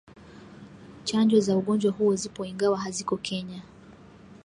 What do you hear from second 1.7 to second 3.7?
huo zipo ingawa haziko Kenya